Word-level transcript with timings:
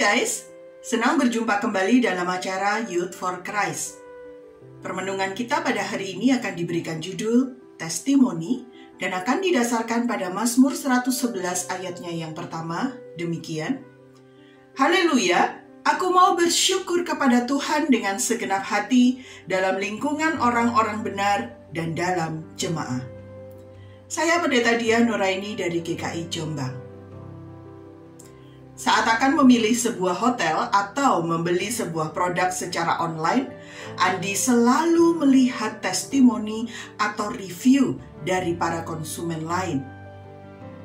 guys, 0.00 0.48
senang 0.80 1.20
berjumpa 1.20 1.60
kembali 1.60 2.00
dalam 2.00 2.24
acara 2.24 2.80
Youth 2.88 3.12
for 3.12 3.44
Christ. 3.44 4.00
Permenungan 4.80 5.36
kita 5.36 5.60
pada 5.60 5.84
hari 5.84 6.16
ini 6.16 6.32
akan 6.32 6.56
diberikan 6.56 7.04
judul 7.04 7.52
Testimoni 7.76 8.64
dan 8.96 9.12
akan 9.12 9.44
didasarkan 9.44 10.08
pada 10.08 10.32
Mazmur 10.32 10.72
111 10.72 11.68
ayatnya 11.68 12.16
yang 12.16 12.32
pertama, 12.32 12.96
demikian. 13.20 13.84
Haleluya, 14.72 15.60
aku 15.84 16.08
mau 16.08 16.32
bersyukur 16.32 17.04
kepada 17.04 17.44
Tuhan 17.44 17.92
dengan 17.92 18.16
segenap 18.16 18.64
hati 18.64 19.20
dalam 19.44 19.76
lingkungan 19.76 20.40
orang-orang 20.40 21.04
benar 21.04 21.60
dan 21.76 21.92
dalam 21.92 22.48
jemaah. 22.56 23.04
Saya 24.08 24.40
Pendeta 24.40 24.80
Dia 24.80 25.04
Nuraini 25.04 25.60
dari 25.60 25.84
GKI 25.84 26.32
Jombang. 26.32 26.89
Saat 28.80 29.04
akan 29.04 29.44
memilih 29.44 29.76
sebuah 29.76 30.16
hotel 30.16 30.56
atau 30.72 31.20
membeli 31.20 31.68
sebuah 31.68 32.16
produk 32.16 32.48
secara 32.48 32.96
online, 33.04 33.52
Andi 34.00 34.32
selalu 34.32 35.20
melihat 35.20 35.84
testimoni 35.84 36.64
atau 36.96 37.28
review 37.28 38.00
dari 38.24 38.56
para 38.56 38.80
konsumen 38.88 39.44
lain. 39.44 39.84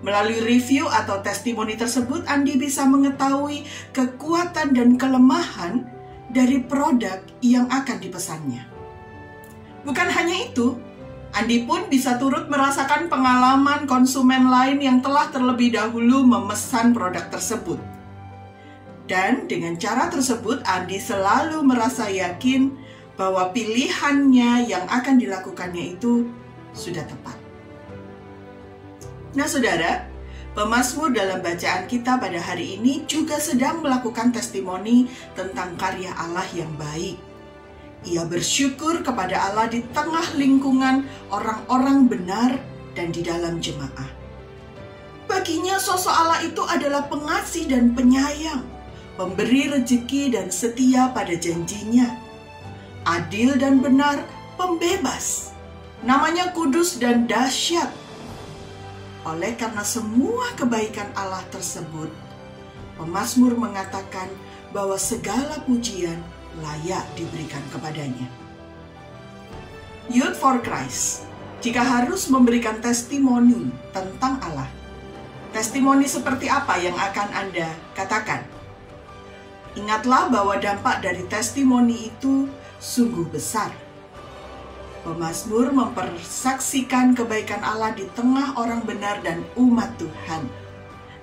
Melalui 0.04 0.44
review 0.44 0.92
atau 0.92 1.24
testimoni 1.24 1.80
tersebut, 1.80 2.28
Andi 2.28 2.60
bisa 2.60 2.84
mengetahui 2.84 3.64
kekuatan 3.96 4.76
dan 4.76 5.00
kelemahan 5.00 5.88
dari 6.36 6.68
produk 6.68 7.24
yang 7.40 7.72
akan 7.72 7.96
dipesannya. 8.04 8.68
Bukan 9.88 10.10
hanya 10.12 10.52
itu, 10.52 10.76
Andi 11.36 11.68
pun 11.68 11.92
bisa 11.92 12.16
turut 12.16 12.48
merasakan 12.48 13.12
pengalaman 13.12 13.84
konsumen 13.88 14.48
lain 14.48 14.80
yang 14.80 15.04
telah 15.04 15.28
terlebih 15.32 15.76
dahulu 15.76 16.24
memesan 16.24 16.96
produk 16.96 17.28
tersebut. 17.28 17.95
Dan 19.06 19.46
dengan 19.46 19.78
cara 19.78 20.10
tersebut, 20.10 20.66
Andi 20.66 20.98
selalu 20.98 21.62
merasa 21.62 22.10
yakin 22.10 22.74
bahwa 23.14 23.54
pilihannya 23.54 24.66
yang 24.66 24.86
akan 24.90 25.22
dilakukannya 25.22 25.96
itu 25.96 26.28
sudah 26.74 27.06
tepat. 27.06 27.38
Nah, 29.38 29.46
saudara, 29.46 30.10
pemazmur 30.58 31.14
dalam 31.14 31.40
bacaan 31.40 31.86
kita 31.86 32.18
pada 32.18 32.40
hari 32.42 32.82
ini 32.82 33.06
juga 33.06 33.38
sedang 33.38 33.86
melakukan 33.86 34.34
testimoni 34.34 35.06
tentang 35.38 35.78
karya 35.78 36.12
Allah 36.18 36.48
yang 36.56 36.74
baik 36.76 37.36
ia 38.06 38.22
bersyukur 38.22 39.02
kepada 39.02 39.50
Allah 39.50 39.66
di 39.66 39.82
tengah 39.90 40.38
lingkungan 40.38 41.10
orang-orang 41.34 42.06
benar 42.06 42.62
dan 42.94 43.10
di 43.10 43.26
dalam 43.26 43.58
jemaah. 43.58 44.10
Baginya 45.26 45.82
sosok 45.82 46.14
Allah 46.14 46.40
itu 46.46 46.62
adalah 46.62 47.10
pengasih 47.10 47.66
dan 47.66 47.98
penyayang, 47.98 48.62
pemberi 49.16 49.72
rezeki 49.72 50.36
dan 50.36 50.52
setia 50.52 51.12
pada 51.16 51.32
janjinya. 51.36 52.20
Adil 53.08 53.56
dan 53.56 53.80
benar, 53.80 54.24
pembebas. 54.60 55.56
Namanya 56.04 56.52
kudus 56.52 57.00
dan 57.00 57.26
dahsyat. 57.26 57.90
Oleh 59.26 59.58
karena 59.58 59.82
semua 59.82 60.54
kebaikan 60.54 61.10
Allah 61.18 61.42
tersebut, 61.50 62.12
pemazmur 63.00 63.58
mengatakan 63.58 64.30
bahwa 64.70 65.00
segala 65.02 65.58
pujian 65.66 66.22
layak 66.62 67.04
diberikan 67.18 67.64
kepadanya. 67.74 68.30
Youth 70.06 70.38
for 70.38 70.62
Christ, 70.62 71.26
jika 71.66 71.82
harus 71.82 72.30
memberikan 72.30 72.78
testimoni 72.78 73.74
tentang 73.90 74.38
Allah, 74.46 74.70
testimoni 75.50 76.06
seperti 76.06 76.46
apa 76.46 76.78
yang 76.78 76.94
akan 76.94 77.28
Anda 77.34 77.74
katakan? 77.98 78.55
Ingatlah 79.76 80.32
bahwa 80.32 80.56
dampak 80.56 81.04
dari 81.04 81.28
testimoni 81.28 82.08
itu 82.12 82.48
sungguh 82.80 83.28
besar. 83.28 83.76
Pemazmur 85.04 85.70
mempersaksikan 85.70 87.14
kebaikan 87.14 87.62
Allah 87.62 87.94
di 87.94 88.10
tengah 88.16 88.58
orang 88.58 88.82
benar 88.88 89.22
dan 89.22 89.46
umat 89.54 89.94
Tuhan. 90.02 90.50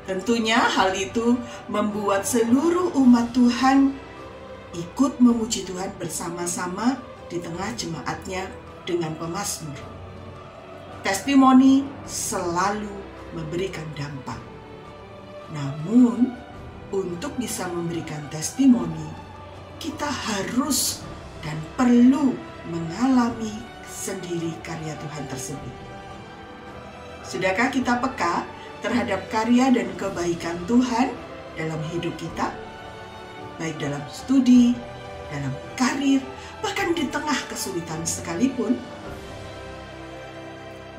Tentunya 0.06 0.60
hal 0.60 0.94
itu 0.94 1.34
membuat 1.66 2.28
seluruh 2.28 2.94
umat 2.94 3.32
Tuhan 3.34 3.96
ikut 4.76 5.18
memuji 5.18 5.64
Tuhan 5.66 5.90
bersama-sama 5.98 7.00
di 7.26 7.40
tengah 7.40 7.72
jemaatnya 7.74 8.46
dengan 8.84 9.16
pemazmur. 9.16 9.78
Testimoni 11.02 11.82
selalu 12.06 12.92
memberikan 13.34 13.86
dampak. 13.98 14.38
Namun, 15.50 16.30
untuk 16.92 17.34
bisa 17.40 17.66
memberikan 17.72 18.20
testimoni, 18.28 19.08
kita 19.80 20.06
harus 20.06 21.02
dan 21.42 21.58
perlu 21.74 22.36
mengalami 22.70 23.56
sendiri 23.88 24.54
karya 24.62 24.94
Tuhan 25.00 25.24
tersebut. 25.26 25.74
Sudahkah 27.26 27.72
kita 27.72 27.98
peka 27.98 28.46
terhadap 28.84 29.26
karya 29.32 29.72
dan 29.72 29.88
kebaikan 29.98 30.60
Tuhan 30.68 31.10
dalam 31.58 31.80
hidup 31.90 32.14
kita? 32.20 32.52
baik 33.62 33.78
dalam 33.78 34.02
studi, 34.10 34.74
dalam 35.30 35.54
karir, 35.78 36.18
bahkan 36.58 36.90
di 36.98 37.06
tengah 37.06 37.36
kesulitan 37.46 38.02
sekalipun. 38.02 38.74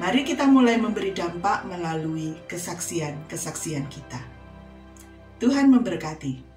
Mari 0.01 0.23
kita 0.23 0.49
mulai 0.49 0.79
memberi 0.79 1.13
dampak 1.13 1.67
melalui 1.69 2.39
kesaksian-kesaksian 2.49 3.85
kita. 3.91 4.19
Tuhan 5.39 5.69
memberkati. 5.69 6.53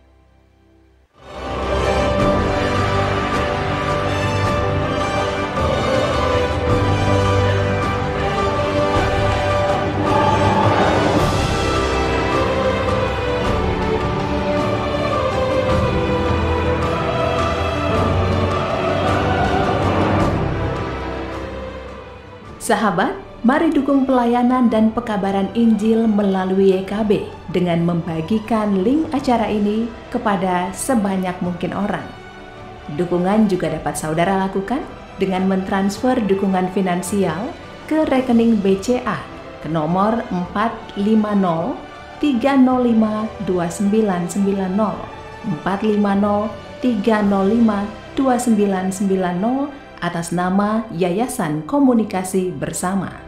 Sahabat, 22.67 23.15
mari 23.47 23.71
dukung 23.71 24.03
pelayanan 24.03 24.67
dan 24.67 24.91
pekabaran 24.91 25.47
Injil 25.55 26.11
melalui 26.11 26.83
YKB 26.83 27.31
dengan 27.55 27.87
membagikan 27.87 28.83
link 28.83 29.07
acara 29.15 29.47
ini 29.47 29.87
kepada 30.11 30.75
sebanyak 30.75 31.39
mungkin 31.39 31.71
orang. 31.71 32.03
Dukungan 32.99 33.47
juga 33.47 33.71
dapat 33.71 33.95
saudara 33.95 34.35
lakukan 34.51 34.83
dengan 35.23 35.47
mentransfer 35.47 36.19
dukungan 36.27 36.75
finansial 36.75 37.55
ke 37.87 38.03
rekening 38.11 38.59
BCA 38.59 39.23
ke 39.63 39.71
nomor 39.71 40.27
450 40.35 40.99
305 42.19 43.47
2990 43.47 44.75
450 45.63 46.51
305 46.83 48.11
2990 48.19 50.03
atas 50.03 50.35
nama 50.35 50.83
Yayasan 50.91 51.63
Komunikasi 51.63 52.51
Bersama. 52.51 53.26